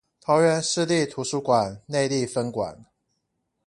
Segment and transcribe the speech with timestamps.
[0.19, 2.85] 桃園市立圖書館內壢分館